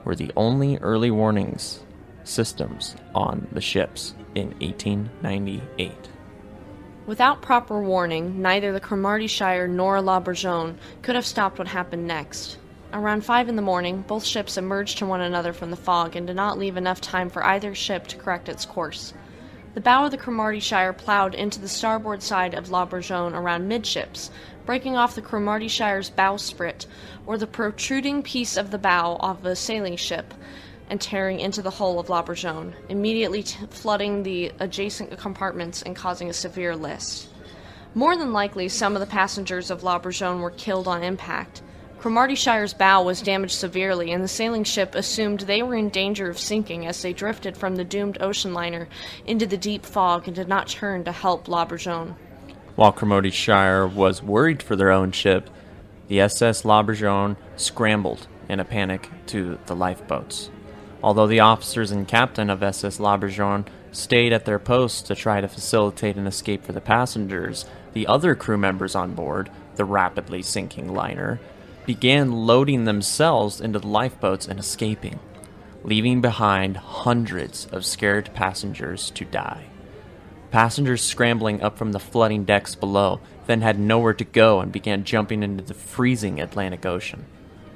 were 0.05 0.15
the 0.15 0.33
only 0.37 0.77
early 0.79 1.11
warnings 1.11 1.83
systems 2.25 2.97
on 3.15 3.49
the 3.53 3.61
ships 3.61 4.15
in 4.35 4.49
1898. 4.61 6.09
Without 7.07 7.43
proper 7.43 7.83
warning, 7.83 8.41
neither 8.41 8.73
the 8.73 8.81
Cromartyshire 8.81 9.69
nor 9.69 10.01
La 10.01 10.21
Bourgogne 10.21 10.79
could 11.03 11.17
have 11.17 11.27
stopped 11.27 11.59
what 11.59 11.69
happened 11.69 12.07
next. 12.07 12.59
Around 12.93 13.25
five 13.25 13.49
in 13.49 13.57
the 13.57 13.63
morning, 13.63 14.03
both 14.03 14.25
ships 14.25 14.57
emerged 14.57 14.99
to 14.99 15.07
one 15.07 15.21
another 15.21 15.53
from 15.53 15.71
the 15.71 15.77
fog 15.77 16.17
and 16.17 16.27
did 16.27 16.37
not 16.37 16.59
leave 16.59 16.77
enough 16.77 17.01
time 17.01 17.31
for 17.31 17.45
either 17.45 17.75
ship 17.75 18.07
to 18.09 18.17
correct 18.17 18.49
its 18.49 18.65
course. 18.65 19.15
The 19.75 19.81
bow 19.81 20.07
of 20.07 20.11
the 20.11 20.19
Cromartyshire 20.19 20.97
ploughed 20.97 21.35
into 21.35 21.61
the 21.61 21.69
starboard 21.69 22.23
side 22.23 22.55
of 22.55 22.71
La 22.71 22.85
Bourgogne 22.85 23.35
around 23.35 23.69
midships, 23.69 24.31
breaking 24.71 24.97
off 24.97 25.17
the 25.17 25.21
Cromartyshire's 25.21 26.11
bowsprit, 26.11 26.87
or 27.27 27.37
the 27.37 27.45
protruding 27.45 28.23
piece 28.23 28.57
of 28.57 28.71
the 28.71 28.79
bow 28.79 29.17
of 29.19 29.45
a 29.45 29.57
sailing 29.57 29.97
ship, 29.97 30.33
and 30.89 31.01
tearing 31.01 31.41
into 31.41 31.61
the 31.61 31.73
hull 31.73 31.99
of 31.99 32.09
La 32.09 32.23
Bourgogne, 32.23 32.73
immediately 32.89 33.43
t- 33.43 33.67
flooding 33.71 34.23
the 34.23 34.53
adjacent 34.61 35.19
compartments 35.19 35.83
and 35.83 35.97
causing 35.97 36.31
a 36.31 36.33
severe 36.33 36.77
list. 36.77 37.27
More 37.97 38.17
than 38.17 38.33
likely, 38.33 38.69
some 38.69 38.95
of 38.95 39.01
the 39.01 39.07
passengers 39.07 39.73
of 39.73 39.83
La 39.83 39.99
Bourgogne 39.99 40.41
were 40.41 40.53
killed 40.53 40.87
on 40.87 41.03
impact, 41.03 41.63
Cromartyshire's 42.01 42.73
bow 42.73 43.03
was 43.03 43.21
damaged 43.21 43.59
severely, 43.59 44.13
and 44.13 44.23
the 44.23 44.29
sailing 44.29 44.63
ship 44.65 44.95
assumed 44.95 45.41
they 45.41 45.65
were 45.65 45.75
in 45.75 45.91
danger 45.91 46.31
of 46.31 46.39
sinking 46.39 46.87
as 46.87 47.03
they 47.03 47.13
drifted 47.13 47.57
from 47.57 47.75
the 47.75 47.85
doomed 47.85 48.19
ocean 48.23 48.55
liner 48.55 48.89
into 49.27 49.47
the 49.47 49.59
deep 49.59 49.85
fog 49.85 50.29
and 50.29 50.37
did 50.37 50.49
not 50.49 50.69
turn 50.69 51.03
to 51.05 51.13
help 51.13 51.49
La 51.49 51.67
While 52.77 52.93
Cromartyshire 52.93 53.93
was 53.93 54.23
worried 54.23 54.63
for 54.63 54.77
their 54.77 54.91
own 54.91 55.13
ship, 55.13 55.51
the 56.09 56.21
SS 56.21 56.65
La 56.65 56.83
Bourgogne 56.83 57.37
scrambled 57.57 58.27
in 58.49 58.61
a 58.61 58.65
panic 58.65 59.09
to 59.27 59.59
the 59.67 59.77
lifeboats. 59.77 60.51
Although 61.03 61.27
the 61.27 61.41
officers 61.41 61.91
and 61.91 62.07
captain 62.07 62.51
of 62.51 62.63
SS 62.63 63.01
La 63.01 63.17
Bourgogne 63.17 63.65
stayed 63.93 64.33
at 64.33 64.45
their 64.45 64.59
posts 64.59 65.03
to 65.03 65.15
try 65.15 65.41
to 65.41 65.49
facilitate 65.49 66.17
an 66.17 66.27
escape 66.27 66.65
for 66.65 66.73
the 66.73 66.81
passengers, 66.81 67.67
the 67.93 68.07
other 68.07 68.35
crew 68.35 68.59
members 68.59 68.95
on 68.95 69.15
board, 69.15 69.51
the 69.77 69.85
rapidly 69.85 70.43
sinking 70.43 70.93
liner, 70.93 71.41
began 71.87 72.31
loading 72.33 72.85
themselves 72.85 73.61
into 73.61 73.79
the 73.79 73.87
lifeboats 73.87 74.47
and 74.47 74.61
escaping, 74.61 75.19
leaving 75.83 76.21
behind 76.21 76.77
hundreds 76.77 77.67
of 77.67 77.85
scared 77.85 78.31
passengers 78.35 79.11
to 79.11 79.25
die. 79.25 79.65
Passengers 80.51 81.03
scrambling 81.03 81.63
up 81.63 81.79
from 81.79 81.93
the 81.93 82.01
flooding 82.01 82.45
decks 82.45 82.75
below 82.75 83.21
then 83.47 83.61
had 83.61 83.79
nowhere 83.79 84.15
to 84.15 84.25
go 84.25 84.61
and 84.61 84.73
began 84.73 85.05
jumping 85.05 85.43
into 85.43 85.63
the 85.63 85.75
freezing 85.75 86.41
Atlantic 86.41 86.85
Ocean. 86.85 87.25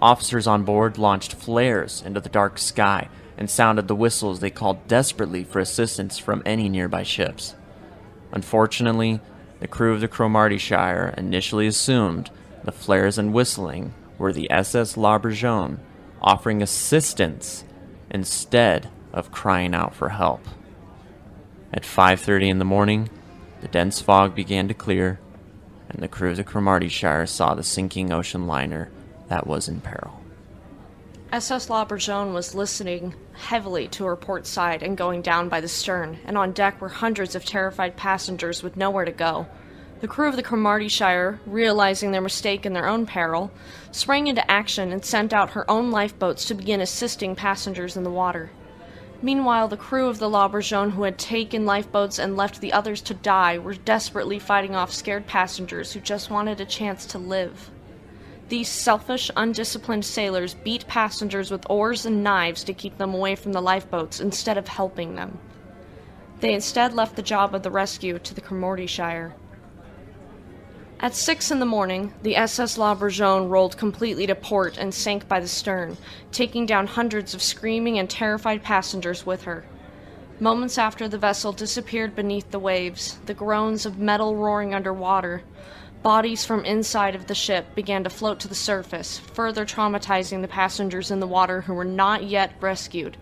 Officers 0.01 0.47
on 0.47 0.65
board 0.65 0.99
launched 0.99 1.35
flares 1.35 2.03
into 2.05 2.21
the 2.21 2.29
dark 2.29 2.59
sky 2.59 3.09
and 3.39 3.49
sounded 3.49 3.87
the 3.87 3.95
whistles 3.95 4.41
they 4.41 4.51
called 4.51 4.89
desperately 4.89 5.45
for 5.45 5.61
assistance 5.61 6.19
from 6.19 6.43
any 6.45 6.69
nearby 6.69 7.03
ships. 7.03 7.55
Unfortunately, 8.33 9.21
the 9.61 9.69
crew 9.69 9.95
of 9.95 10.01
the 10.01 10.09
Cromartyshire 10.09 11.17
initially 11.17 11.67
assumed 11.67 12.31
the 12.65 12.73
flares 12.73 13.19
and 13.19 13.33
whistling 13.33 13.95
were 14.19 14.33
the 14.33 14.51
SS 14.51 14.97
La 14.97 15.19
Bourgogne 15.19 15.79
offering 16.21 16.63
assistance 16.63 17.65
instead 18.11 18.89
of 19.13 19.31
crying 19.31 19.75
out 19.75 19.95
for 19.95 20.09
help. 20.09 20.41
At 21.73 21.85
5:30 21.85 22.51
in 22.51 22.59
the 22.59 22.65
morning, 22.65 23.09
the 23.61 23.69
dense 23.69 24.01
fog 24.01 24.35
began 24.35 24.69
to 24.69 24.75
clear, 24.75 25.19
and 25.89 26.03
the 26.03 26.09
crew 26.09 26.31
of 26.31 26.37
the 26.37 26.45
Cromartyshire 26.45 27.29
saw 27.29 27.55
the 27.55 27.63
sinking 27.63 28.13
ocean 28.13 28.47
liner 28.47 28.91
that 29.29 29.47
was 29.47 29.69
in 29.69 29.81
peril. 29.81 30.21
SS 31.33 31.69
La 31.69 31.85
Bourgogne 31.85 32.33
was 32.33 32.55
listening 32.55 33.15
heavily 33.33 33.89
to 33.89 34.05
her 34.05 34.15
port 34.15 34.47
side 34.47 34.85
and 34.85 34.97
going 34.97 35.21
down 35.21 35.49
by 35.49 35.61
the 35.61 35.67
stern, 35.67 36.19
and 36.25 36.39
on 36.39 36.53
deck 36.53 36.81
were 36.81 36.89
hundreds 36.89 37.35
of 37.35 37.45
terrified 37.45 37.97
passengers 37.97 38.63
with 38.63 38.77
nowhere 38.77 39.05
to 39.05 39.11
go. 39.11 39.47
The 40.01 40.07
crew 40.07 40.29
of 40.29 40.37
the 40.37 40.43
Cromartyshire, 40.43 41.39
realizing 41.47 42.13
their 42.13 42.21
mistake 42.21 42.65
and 42.65 42.77
their 42.77 42.87
own 42.87 43.07
peril, 43.07 43.51
sprang 43.91 44.27
into 44.27 44.49
action 44.49 44.93
and 44.93 45.05
sent 45.05 45.33
out 45.33 45.51
her 45.51 45.69
own 45.69 45.91
lifeboats 45.91 46.45
to 46.45 46.55
begin 46.55 46.81
assisting 46.81 47.35
passengers 47.35 47.97
in 47.97 48.05
the 48.05 48.11
water. 48.11 48.51
Meanwhile, 49.25 49.69
the 49.69 49.79
crew 49.79 50.09
of 50.09 50.19
the 50.19 50.29
La 50.29 50.49
Bourgogne, 50.49 50.91
who 50.91 51.05
had 51.05 51.17
taken 51.17 51.65
lifeboats 51.65 52.19
and 52.19 52.37
left 52.37 52.61
the 52.61 52.75
others 52.75 53.01
to 53.01 53.15
die, 53.15 53.57
were 53.57 53.73
desperately 53.73 54.39
fighting 54.39 54.77
off 54.77 54.93
scared 54.93 55.27
passengers 55.27 55.95
who 55.95 56.01
just 56.01 56.29
wanted 56.29 56.61
a 56.61 56.67
chance 56.67 57.07
to 57.07 57.19
live. 57.19 57.71
These 58.51 58.69
selfish, 58.69 59.31
undisciplined 59.35 60.05
sailors 60.05 60.53
beat 60.53 60.87
passengers 60.89 61.51
with 61.51 61.65
oars 61.71 62.05
and 62.05 62.23
knives 62.23 62.65
to 62.65 62.75
keep 62.75 62.99
them 62.99 63.15
away 63.15 63.35
from 63.35 63.55
the 63.55 63.63
lifeboats 63.63 64.21
instead 64.21 64.59
of 64.59 64.69
helping 64.69 65.15
them. 65.15 65.39
They 66.41 66.53
instead 66.53 66.93
left 66.93 67.17
the 67.17 67.23
job 67.23 67.55
of 67.55 67.63
the 67.63 67.71
rescue 67.71 68.19
to 68.19 68.35
the 68.35 68.43
Cromartyshire. 68.43 69.33
At 71.05 71.15
six 71.15 71.51
in 71.51 71.61
the 71.61 71.67
morning, 71.67 72.15
the 72.23 72.35
SS 72.35 72.79
La 72.79 72.93
L'Aubergine 72.93 73.51
rolled 73.51 73.77
completely 73.77 74.27
to 74.27 74.35
port 74.35 74.79
and 74.79 74.95
sank 74.95 75.29
by 75.29 75.39
the 75.39 75.47
stern, 75.47 75.99
taking 76.33 76.65
down 76.65 76.87
hundreds 76.87 77.35
of 77.35 77.43
screaming 77.43 77.99
and 77.99 78.09
terrified 78.09 78.63
passengers 78.63 79.27
with 79.27 79.43
her. 79.43 79.67
Moments 80.41 80.79
after 80.79 81.07
the 81.07 81.19
vessel 81.19 81.53
disappeared 81.53 82.17
beneath 82.17 82.51
the 82.51 82.59
waves, 82.59 83.19
the 83.27 83.35
groans 83.35 83.85
of 83.85 83.99
metal 83.99 84.35
roaring 84.35 84.73
underwater, 84.73 85.43
Bodies 86.03 86.47
from 86.47 86.65
inside 86.65 87.15
of 87.15 87.27
the 87.27 87.35
ship 87.35 87.75
began 87.75 88.03
to 88.05 88.09
float 88.09 88.41
to 88.41 88.49
the 88.49 88.55
surface, 88.55 89.19
further 89.19 89.67
traumatizing 89.67 90.41
the 90.41 90.49
passengers 90.49 91.11
in 91.11 91.21
the 91.21 91.27
water 91.27 91.61
who 91.61 91.75
were 91.75 91.85
not 91.85 92.25
yet 92.25 92.55
rescued. 92.63 93.19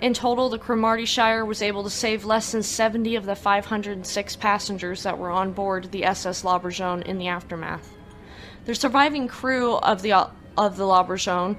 In 0.00 0.14
total, 0.14 0.48
the 0.48 0.60
Cromartyshire 0.60 1.44
was 1.44 1.60
able 1.60 1.82
to 1.82 1.90
save 1.90 2.24
less 2.24 2.52
than 2.52 2.62
70 2.62 3.16
of 3.16 3.26
the 3.26 3.34
506 3.34 4.36
passengers 4.36 5.02
that 5.02 5.18
were 5.18 5.30
on 5.30 5.50
board 5.50 5.90
the 5.90 6.04
SS 6.04 6.44
La 6.44 6.56
Bourgogne 6.56 7.02
in 7.02 7.18
the 7.18 7.26
aftermath. 7.26 7.92
The 8.64 8.76
surviving 8.76 9.26
crew 9.26 9.74
of 9.78 10.02
the, 10.02 10.28
of 10.56 10.76
the 10.76 10.86
La 10.86 11.02
Bourgogne, 11.02 11.58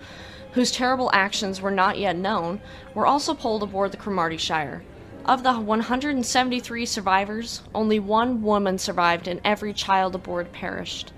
whose 0.53 0.72
terrible 0.72 1.12
actions 1.13 1.60
were 1.60 1.69
not 1.69 1.98
yet 1.98 2.15
known, 2.15 2.62
were 2.93 3.05
also 3.05 3.34
pulled 3.34 3.62
aboard 3.62 3.91
the 3.91 3.98
Cromartyshire. 3.98 4.84
Of 5.25 5.43
the 5.43 5.60
173 5.60 6.86
survivors, 6.86 7.62
only 7.75 8.00
one 8.00 8.41
woman 8.41 8.77
survived 8.77 9.27
and 9.27 9.41
every 9.43 9.74
child 9.74 10.15
aboard 10.15 10.53
perished. 10.53 11.12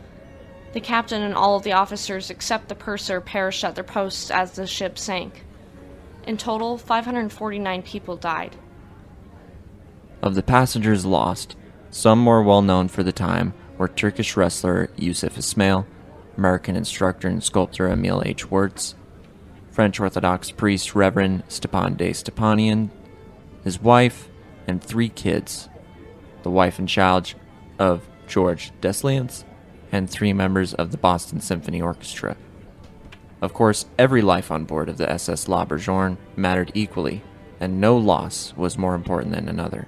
The 0.74 0.82
captain 0.82 1.22
and 1.22 1.36
all 1.36 1.56
of 1.56 1.64
the 1.64 1.74
officers 1.74 2.32
except 2.32 2.68
the 2.68 2.74
purser 2.74 3.22
perished 3.22 3.64
at 3.64 3.76
their 3.76 3.84
posts 3.84 4.32
as 4.32 4.54
the 4.54 4.66
ship 4.66 4.98
sank. 4.98 5.46
In 6.26 6.38
total, 6.38 6.78
549 6.78 7.82
people 7.84 8.16
died. 8.16 8.56
Of 10.22 10.36
the 10.36 10.44
passengers 10.44 11.06
lost, 11.06 11.56
some 11.90 12.20
more 12.20 12.44
well 12.44 12.62
known 12.62 12.88
for 12.88 13.04
the 13.04 13.12
time 13.12 13.54
were 13.78 13.88
Turkish 13.88 14.38
wrestler 14.38 14.90
Yusuf 14.96 15.38
Ismail, 15.38 15.88
American 16.38 16.76
instructor 16.76 17.28
and 17.28 17.44
sculptor 17.44 17.88
Emil 17.88 18.22
H. 18.24 18.52
Wirtz, 18.52 18.96
French 19.72 20.00
Orthodox 20.00 20.52
priest 20.52 20.94
Reverend 20.94 21.44
Stepan 21.48 21.96
de 21.96 22.12
Stepanian, 22.12 22.92
his 23.64 23.82
wife, 23.82 24.30
and 24.68 24.84
three 24.84 25.10
kids 25.10 25.70
the 26.44 26.50
wife 26.50 26.80
and 26.80 26.90
child 26.90 27.34
of 27.78 28.08
George 28.28 28.72
Deslians, 28.82 29.44
and 29.92 30.10
three 30.10 30.34
members 30.34 30.74
of 30.74 30.92
the 30.92 30.98
Boston 30.98 31.40
Symphony 31.40 31.82
Orchestra. 31.82 32.36
Of 33.42 33.54
course, 33.54 33.88
every 33.98 34.22
life 34.22 34.52
on 34.52 34.66
board 34.66 34.88
of 34.88 34.98
the 34.98 35.12
SS 35.12 35.48
La 35.48 35.62
L'Aubergine 35.62 36.18
mattered 36.36 36.72
equally, 36.76 37.24
and 37.60 37.82
no 37.82 37.98
loss 37.98 38.54
was 38.56 38.78
more 38.78 38.94
important 38.94 39.34
than 39.34 39.50
another. 39.50 39.88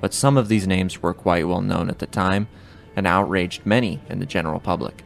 But 0.00 0.12
some 0.12 0.36
of 0.36 0.48
these 0.48 0.66
names 0.66 1.00
were 1.00 1.14
quite 1.14 1.46
well 1.46 1.60
known 1.60 1.88
at 1.90 2.00
the 2.00 2.06
time 2.06 2.48
and 2.96 3.06
outraged 3.06 3.64
many 3.64 4.00
in 4.08 4.18
the 4.18 4.26
general 4.26 4.58
public. 4.58 5.04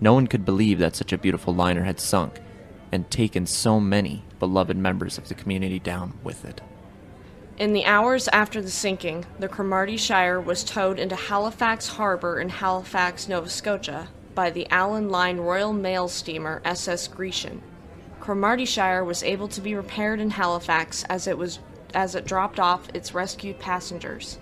No 0.00 0.14
one 0.14 0.28
could 0.28 0.44
believe 0.44 0.78
that 0.78 0.94
such 0.94 1.12
a 1.12 1.18
beautiful 1.18 1.54
liner 1.54 1.84
had 1.84 1.98
sunk 1.98 2.40
and 2.92 3.10
taken 3.10 3.46
so 3.46 3.80
many 3.80 4.24
beloved 4.38 4.76
members 4.76 5.18
of 5.18 5.28
the 5.28 5.34
community 5.34 5.80
down 5.80 6.12
with 6.22 6.44
it. 6.44 6.60
In 7.58 7.72
the 7.72 7.84
hours 7.84 8.28
after 8.28 8.60
the 8.60 8.70
sinking, 8.70 9.24
the 9.38 9.48
Cromartyshire 9.48 10.44
was 10.44 10.62
towed 10.62 10.98
into 10.98 11.16
Halifax 11.16 11.88
Harbor 11.88 12.40
in 12.40 12.48
Halifax, 12.48 13.28
Nova 13.28 13.48
Scotia, 13.48 14.08
by 14.34 14.50
the 14.50 14.68
Allan 14.70 15.08
Line 15.08 15.38
Royal 15.38 15.72
Mail 15.72 16.08
steamer 16.08 16.60
SS 16.64 17.08
Grecian. 17.08 17.62
Cromartyshire 18.20 19.04
was 19.04 19.22
able 19.22 19.48
to 19.48 19.60
be 19.60 19.74
repaired 19.74 20.20
in 20.20 20.30
Halifax 20.30 21.04
as 21.04 21.26
it 21.26 21.36
was 21.36 21.58
as 21.92 22.14
it 22.14 22.24
dropped 22.24 22.58
off 22.58 22.88
its 22.94 23.14
rescued 23.14 23.58
passengers. 23.58 24.38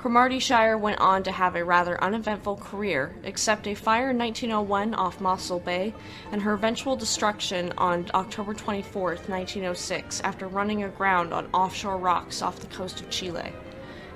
Cromartyshire 0.00 0.80
went 0.80 0.98
on 0.98 1.22
to 1.24 1.30
have 1.30 1.54
a 1.54 1.64
rather 1.64 2.02
uneventful 2.02 2.56
career, 2.56 3.14
except 3.22 3.66
a 3.66 3.74
fire 3.74 4.10
in 4.10 4.18
1901 4.18 4.94
off 4.94 5.20
Mossel 5.20 5.60
Bay 5.60 5.92
and 6.32 6.40
her 6.40 6.54
eventual 6.54 6.96
destruction 6.96 7.70
on 7.76 8.10
October 8.14 8.54
24, 8.54 9.16
1906, 9.16 10.22
after 10.22 10.48
running 10.48 10.84
aground 10.84 11.34
on 11.34 11.50
offshore 11.52 11.98
rocks 11.98 12.40
off 12.40 12.60
the 12.60 12.66
coast 12.68 13.02
of 13.02 13.10
Chile. 13.10 13.52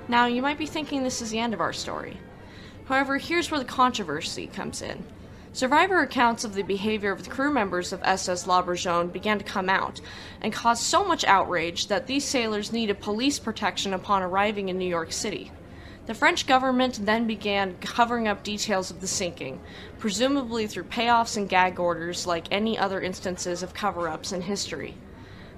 Now, 0.07 0.25
you 0.25 0.41
might 0.41 0.57
be 0.57 0.65
thinking 0.65 1.03
this 1.03 1.21
is 1.21 1.29
the 1.29 1.39
end 1.39 1.53
of 1.53 1.61
our 1.61 1.73
story. 1.73 2.17
However, 2.85 3.17
here's 3.17 3.49
where 3.49 3.59
the 3.59 3.65
controversy 3.65 4.47
comes 4.47 4.81
in. 4.81 5.03
Survivor 5.53 6.01
accounts 6.01 6.43
of 6.43 6.53
the 6.53 6.63
behavior 6.63 7.11
of 7.11 7.23
the 7.23 7.29
crew 7.29 7.49
members 7.49 7.93
of 7.93 8.03
SS 8.03 8.45
La 8.45 8.61
Bourgogne 8.61 9.07
began 9.07 9.37
to 9.37 9.43
come 9.45 9.69
out 9.69 10.01
and 10.41 10.51
caused 10.51 10.83
so 10.83 11.03
much 11.03 11.23
outrage 11.23 11.87
that 11.87 12.07
these 12.07 12.25
sailors 12.25 12.73
needed 12.73 12.99
police 12.99 13.39
protection 13.39 13.93
upon 13.93 14.21
arriving 14.21 14.69
in 14.69 14.77
New 14.77 14.87
York 14.87 15.11
City. 15.11 15.51
The 16.07 16.13
French 16.13 16.45
government 16.45 17.05
then 17.05 17.25
began 17.25 17.77
covering 17.77 18.27
up 18.27 18.43
details 18.43 18.91
of 18.91 19.01
the 19.01 19.07
sinking, 19.07 19.59
presumably 19.97 20.67
through 20.67 20.83
payoffs 20.83 21.37
and 21.37 21.49
gag 21.49 21.79
orders 21.79 22.27
like 22.27 22.45
any 22.51 22.77
other 22.77 23.01
instances 23.01 23.63
of 23.63 23.73
cover 23.73 24.07
ups 24.07 24.31
in 24.31 24.41
history. 24.41 24.95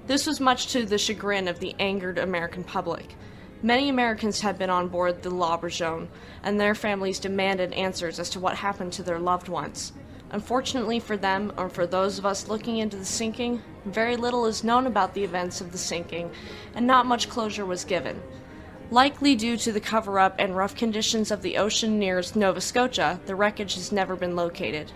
This 0.06 0.26
was 0.26 0.40
much 0.40 0.68
to 0.68 0.86
the 0.86 0.96
chagrin 0.96 1.48
of 1.48 1.60
the 1.60 1.74
angered 1.78 2.16
American 2.16 2.64
public. 2.64 3.14
Many 3.62 3.88
Americans 3.88 4.40
had 4.42 4.56
been 4.56 4.70
on 4.70 4.86
board 4.86 5.22
the 5.22 5.30
La 5.30 5.56
Bourgogne, 5.56 6.08
and 6.44 6.60
their 6.60 6.76
families 6.76 7.18
demanded 7.18 7.72
answers 7.72 8.20
as 8.20 8.30
to 8.30 8.40
what 8.40 8.54
happened 8.54 8.92
to 8.92 9.02
their 9.02 9.18
loved 9.18 9.48
ones. 9.48 9.92
Unfortunately 10.30 11.00
for 11.00 11.16
them, 11.16 11.52
or 11.56 11.68
for 11.68 11.84
those 11.84 12.18
of 12.18 12.26
us 12.26 12.46
looking 12.46 12.78
into 12.78 12.96
the 12.96 13.04
sinking, 13.04 13.60
very 13.84 14.14
little 14.14 14.46
is 14.46 14.62
known 14.62 14.86
about 14.86 15.12
the 15.12 15.24
events 15.24 15.60
of 15.60 15.72
the 15.72 15.78
sinking, 15.78 16.30
and 16.76 16.86
not 16.86 17.06
much 17.06 17.28
closure 17.28 17.66
was 17.66 17.84
given. 17.84 18.22
Likely 18.92 19.34
due 19.34 19.56
to 19.56 19.72
the 19.72 19.80
cover 19.80 20.20
up 20.20 20.36
and 20.38 20.56
rough 20.56 20.76
conditions 20.76 21.32
of 21.32 21.42
the 21.42 21.56
ocean 21.56 21.98
near 21.98 22.22
Nova 22.36 22.60
Scotia, 22.60 23.18
the 23.26 23.34
wreckage 23.34 23.74
has 23.74 23.90
never 23.90 24.14
been 24.14 24.36
located. 24.36 24.92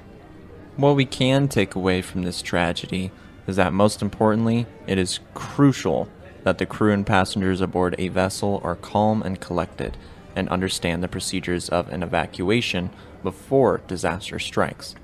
What 0.77 0.95
we 0.95 1.05
can 1.05 1.49
take 1.49 1.75
away 1.75 2.01
from 2.01 2.23
this 2.23 2.41
tragedy 2.41 3.11
is 3.49 3.57
that 3.57 3.73
most 3.73 4.03
importantly, 4.03 4.67
it 4.87 4.99
is 4.99 5.19
crucial 5.35 6.09
that 6.45 6.59
the 6.59 6.67
crew 6.67 6.93
and 6.93 7.07
passengers 7.07 7.61
aboard 7.61 7.95
a 7.99 8.09
vessel 8.09 8.61
are 8.65 8.77
calm 8.77 9.23
and 9.23 9.41
collected 9.41 9.97
and 10.35 10.49
understand 10.49 11.03
the 11.03 11.09
procedures 11.09 11.69
of 11.69 11.89
an 11.89 12.03
evacuation 12.03 12.91
before 13.23 13.83
disaster 13.87 14.39
strikes. 14.39 14.95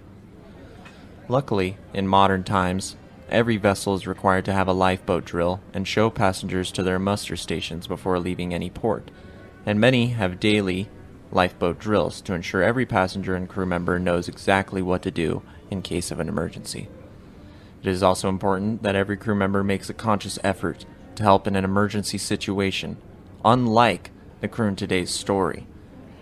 Luckily, 1.28 1.76
in 1.92 2.08
modern 2.08 2.44
times, 2.44 2.96
Every 3.30 3.58
vessel 3.58 3.94
is 3.94 4.06
required 4.06 4.46
to 4.46 4.54
have 4.54 4.68
a 4.68 4.72
lifeboat 4.72 5.26
drill 5.26 5.60
and 5.74 5.86
show 5.86 6.08
passengers 6.08 6.72
to 6.72 6.82
their 6.82 6.98
muster 6.98 7.36
stations 7.36 7.86
before 7.86 8.18
leaving 8.18 8.54
any 8.54 8.70
port, 8.70 9.10
and 9.66 9.78
many 9.78 10.08
have 10.08 10.40
daily 10.40 10.88
lifeboat 11.30 11.78
drills 11.78 12.22
to 12.22 12.32
ensure 12.32 12.62
every 12.62 12.86
passenger 12.86 13.34
and 13.34 13.46
crew 13.46 13.66
member 13.66 13.98
knows 13.98 14.28
exactly 14.28 14.80
what 14.80 15.02
to 15.02 15.10
do 15.10 15.42
in 15.70 15.82
case 15.82 16.10
of 16.10 16.20
an 16.20 16.28
emergency. 16.28 16.88
It 17.82 17.88
is 17.90 18.02
also 18.02 18.30
important 18.30 18.82
that 18.82 18.96
every 18.96 19.18
crew 19.18 19.34
member 19.34 19.62
makes 19.62 19.90
a 19.90 19.94
conscious 19.94 20.38
effort 20.42 20.86
to 21.18 21.24
help 21.24 21.48
in 21.48 21.56
an 21.56 21.64
emergency 21.64 22.16
situation, 22.16 22.96
unlike 23.44 24.12
the 24.40 24.46
crew 24.46 24.68
in 24.68 24.76
today's 24.76 25.10
story. 25.10 25.66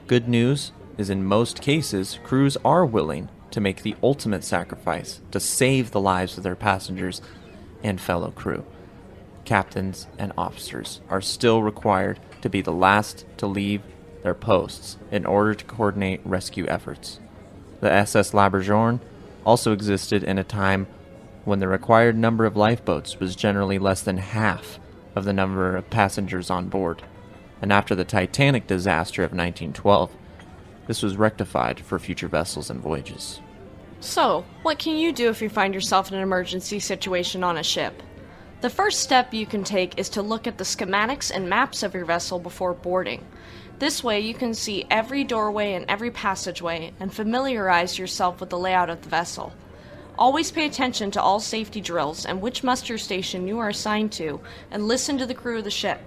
Good 0.06 0.26
news 0.26 0.72
is 0.96 1.10
in 1.10 1.22
most 1.22 1.60
cases, 1.60 2.18
crews 2.24 2.56
are 2.64 2.86
willing 2.86 3.28
to 3.50 3.60
make 3.60 3.82
the 3.82 3.94
ultimate 4.02 4.42
sacrifice 4.42 5.20
to 5.32 5.38
save 5.38 5.90
the 5.90 6.00
lives 6.00 6.38
of 6.38 6.44
their 6.44 6.56
passengers 6.56 7.20
and 7.82 8.00
fellow 8.00 8.30
crew. 8.30 8.64
Captains 9.44 10.06
and 10.18 10.32
officers 10.38 11.02
are 11.10 11.20
still 11.20 11.62
required 11.62 12.18
to 12.40 12.48
be 12.48 12.62
the 12.62 12.72
last 12.72 13.26
to 13.36 13.46
leave 13.46 13.82
their 14.22 14.34
posts 14.34 14.96
in 15.10 15.26
order 15.26 15.54
to 15.54 15.64
coordinate 15.66 16.22
rescue 16.24 16.66
efforts. 16.68 17.20
The 17.82 17.92
SS 17.92 18.32
La 18.32 18.48
Bourgogne 18.48 19.00
also 19.44 19.72
existed 19.72 20.24
in 20.24 20.38
a 20.38 20.44
time 20.44 20.86
when 21.44 21.58
the 21.58 21.68
required 21.68 22.16
number 22.16 22.46
of 22.46 22.56
lifeboats 22.56 23.20
was 23.20 23.36
generally 23.36 23.78
less 23.78 24.00
than 24.00 24.16
half 24.16 24.80
of 25.16 25.24
the 25.24 25.32
number 25.32 25.74
of 25.74 25.90
passengers 25.90 26.50
on 26.50 26.68
board. 26.68 27.02
And 27.60 27.72
after 27.72 27.94
the 27.94 28.04
Titanic 28.04 28.66
disaster 28.66 29.22
of 29.22 29.32
1912, 29.32 30.10
This 30.86 31.02
was 31.02 31.16
rectified 31.16 31.80
for 31.80 31.98
future 31.98 32.28
vessels 32.28 32.70
and 32.70 32.80
voyages. 32.80 33.40
So, 33.98 34.44
what 34.62 34.78
can 34.78 34.96
you 34.96 35.12
do 35.12 35.30
if 35.30 35.42
you 35.42 35.48
find 35.48 35.74
yourself 35.74 36.12
in 36.12 36.16
an 36.16 36.22
emergency 36.22 36.78
situation 36.78 37.42
on 37.42 37.56
a 37.56 37.64
ship? 37.64 38.02
The 38.60 38.70
first 38.70 39.00
step 39.00 39.34
you 39.34 39.46
can 39.46 39.64
take 39.64 39.98
is 39.98 40.08
to 40.10 40.22
look 40.22 40.46
at 40.46 40.58
the 40.58 40.64
schematics 40.64 41.30
and 41.34 41.48
maps 41.48 41.82
of 41.82 41.92
your 41.92 42.04
vessel 42.04 42.38
before 42.38 42.72
boarding. 42.72 43.26
This 43.78 44.04
way, 44.04 44.20
you 44.20 44.32
can 44.32 44.54
see 44.54 44.86
every 44.90 45.24
doorway 45.24 45.74
and 45.74 45.84
every 45.88 46.10
passageway 46.10 46.92
and 47.00 47.12
familiarize 47.12 47.98
yourself 47.98 48.40
with 48.40 48.50
the 48.50 48.58
layout 48.58 48.90
of 48.90 49.02
the 49.02 49.08
vessel. 49.08 49.52
Always 50.18 50.50
pay 50.50 50.64
attention 50.64 51.10
to 51.10 51.20
all 51.20 51.40
safety 51.40 51.80
drills 51.82 52.24
and 52.24 52.40
which 52.40 52.64
muster 52.64 52.96
station 52.96 53.46
you 53.46 53.58
are 53.58 53.68
assigned 53.68 54.12
to, 54.12 54.40
and 54.70 54.88
listen 54.88 55.18
to 55.18 55.26
the 55.26 55.34
crew 55.34 55.58
of 55.58 55.64
the 55.64 55.70
ship. 55.70 56.00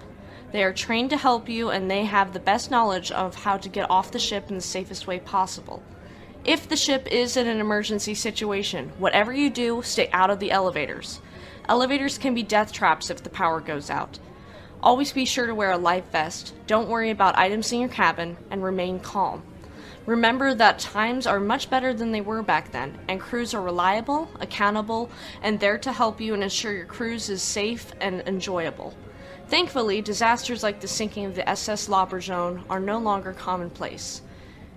They 0.50 0.64
are 0.64 0.72
trained 0.72 1.10
to 1.10 1.16
help 1.16 1.48
you 1.48 1.70
and 1.70 1.88
they 1.88 2.04
have 2.06 2.32
the 2.32 2.40
best 2.40 2.72
knowledge 2.72 3.12
of 3.12 3.36
how 3.36 3.56
to 3.58 3.68
get 3.68 3.88
off 3.88 4.10
the 4.10 4.18
ship 4.18 4.48
in 4.48 4.56
the 4.56 4.60
safest 4.60 5.06
way 5.06 5.20
possible. 5.20 5.80
If 6.44 6.68
the 6.68 6.76
ship 6.76 7.06
is 7.06 7.36
in 7.36 7.46
an 7.46 7.60
emergency 7.60 8.14
situation, 8.14 8.90
whatever 8.98 9.32
you 9.32 9.48
do, 9.48 9.80
stay 9.82 10.10
out 10.12 10.30
of 10.30 10.40
the 10.40 10.50
elevators. 10.50 11.20
Elevators 11.68 12.18
can 12.18 12.34
be 12.34 12.42
death 12.42 12.72
traps 12.72 13.10
if 13.10 13.22
the 13.22 13.30
power 13.30 13.60
goes 13.60 13.90
out. 13.90 14.18
Always 14.82 15.12
be 15.12 15.24
sure 15.24 15.46
to 15.46 15.54
wear 15.54 15.70
a 15.70 15.78
life 15.78 16.10
vest, 16.10 16.54
don't 16.66 16.88
worry 16.88 17.10
about 17.10 17.38
items 17.38 17.70
in 17.70 17.78
your 17.78 17.88
cabin, 17.88 18.38
and 18.50 18.64
remain 18.64 18.98
calm. 18.98 19.42
Remember 20.06 20.54
that 20.54 20.78
times 20.78 21.26
are 21.26 21.38
much 21.38 21.68
better 21.68 21.92
than 21.92 22.10
they 22.10 22.22
were 22.22 22.42
back 22.42 22.72
then, 22.72 22.98
and 23.06 23.20
crews 23.20 23.52
are 23.52 23.60
reliable, 23.60 24.30
accountable, 24.40 25.10
and 25.42 25.60
there 25.60 25.76
to 25.78 25.92
help 25.92 26.20
you 26.20 26.32
and 26.32 26.42
ensure 26.42 26.72
your 26.72 26.86
cruise 26.86 27.28
is 27.28 27.42
safe 27.42 27.92
and 28.00 28.22
enjoyable. 28.26 28.94
Thankfully, 29.48 30.00
disasters 30.00 30.62
like 30.62 30.80
the 30.80 30.88
sinking 30.88 31.26
of 31.26 31.34
the 31.34 31.46
SS 31.48 31.88
La 31.88 32.06
Bourgogne 32.06 32.64
are 32.70 32.80
no 32.80 32.98
longer 32.98 33.32
commonplace. 33.32 34.22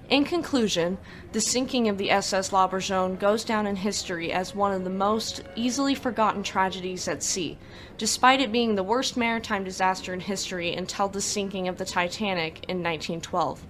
In 0.09 0.25
conclusion, 0.25 0.97
the 1.31 1.39
sinking 1.39 1.87
of 1.87 1.97
the 1.97 2.11
SS 2.11 2.51
La 2.51 2.67
Bourgogne 2.67 3.15
goes 3.15 3.45
down 3.45 3.65
in 3.65 3.77
history 3.77 4.33
as 4.33 4.53
one 4.53 4.73
of 4.73 4.83
the 4.83 4.89
most 4.89 5.41
easily 5.55 5.95
forgotten 5.95 6.43
tragedies 6.43 7.07
at 7.07 7.23
sea, 7.23 7.57
despite 7.97 8.41
it 8.41 8.51
being 8.51 8.75
the 8.75 8.83
worst 8.83 9.15
maritime 9.15 9.63
disaster 9.63 10.13
in 10.13 10.19
history 10.19 10.73
until 10.73 11.07
the 11.07 11.21
sinking 11.21 11.69
of 11.69 11.77
the 11.77 11.85
Titanic 11.85 12.65
in 12.67 12.83
1912. 12.83 13.65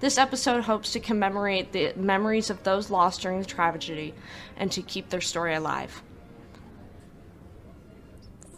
This 0.00 0.16
episode 0.16 0.64
hopes 0.64 0.92
to 0.92 1.00
commemorate 1.00 1.72
the 1.72 1.92
memories 1.94 2.48
of 2.48 2.62
those 2.62 2.90
lost 2.90 3.20
during 3.20 3.38
the 3.38 3.44
tragedy 3.44 4.14
and 4.56 4.72
to 4.72 4.80
keep 4.80 5.10
their 5.10 5.20
story 5.20 5.54
alive. 5.54 6.02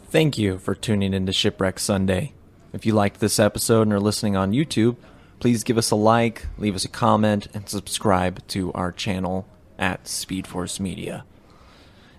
Thank 0.08 0.38
you 0.38 0.58
for 0.58 0.74
tuning 0.74 1.12
in 1.12 1.26
to 1.26 1.32
Shipwreck 1.32 1.80
Sunday. 1.80 2.32
If 2.72 2.86
you 2.86 2.92
liked 2.92 3.18
this 3.18 3.40
episode 3.40 3.82
and 3.82 3.92
are 3.92 4.00
listening 4.00 4.36
on 4.36 4.52
YouTube, 4.52 4.96
please 5.40 5.64
give 5.64 5.76
us 5.76 5.90
a 5.90 5.96
like, 5.96 6.46
leave 6.58 6.76
us 6.76 6.84
a 6.84 6.88
comment, 6.88 7.48
and 7.52 7.68
subscribe 7.68 8.46
to 8.48 8.72
our 8.74 8.92
channel 8.92 9.48
at 9.78 10.04
Speedforce 10.04 10.78
Media. 10.78 11.24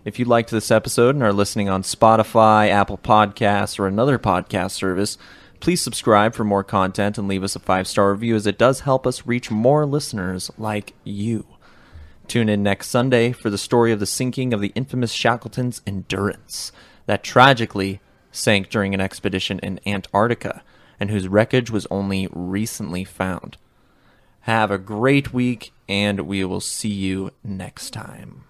If 0.03 0.19
you 0.19 0.25
liked 0.25 0.51
this 0.51 0.69
episode 0.69 1.15
and 1.15 1.23
are 1.23 1.31
listening 1.31 1.69
on 1.69 1.83
Spotify, 1.83 2.69
Apple 2.69 2.97
Podcasts, 2.97 3.79
or 3.79 3.87
another 3.87 4.19
podcast 4.19 4.71
service, 4.71 5.17
please 5.63 5.79
subscribe 5.79 6.35
for 6.35 6.43
more 6.43 6.61
content 6.61 7.17
and 7.17 7.25
leave 7.25 7.41
us 7.41 7.55
a 7.55 7.59
five 7.59 7.87
star 7.87 8.11
review 8.11 8.35
as 8.35 8.45
it 8.45 8.57
does 8.57 8.81
help 8.81 9.07
us 9.07 9.25
reach 9.25 9.49
more 9.49 9.85
listeners 9.85 10.51
like 10.57 10.93
you. 11.05 11.45
Tune 12.27 12.49
in 12.49 12.61
next 12.61 12.89
Sunday 12.89 13.31
for 13.31 13.49
the 13.49 13.57
story 13.57 13.93
of 13.93 14.01
the 14.01 14.05
sinking 14.05 14.51
of 14.51 14.59
the 14.59 14.73
infamous 14.75 15.13
Shackleton's 15.13 15.81
Endurance 15.87 16.73
that 17.05 17.23
tragically 17.23 18.01
sank 18.29 18.69
during 18.69 18.93
an 18.93 18.99
expedition 18.99 19.59
in 19.59 19.79
Antarctica 19.85 20.63
and 20.99 21.09
whose 21.09 21.29
wreckage 21.29 21.71
was 21.71 21.87
only 21.89 22.27
recently 22.33 23.05
found. 23.05 23.55
Have 24.41 24.69
a 24.69 24.77
great 24.77 25.33
week, 25.33 25.71
and 25.87 26.27
we 26.27 26.43
will 26.43 26.59
see 26.59 26.89
you 26.89 27.31
next 27.41 27.91
time. 27.91 28.43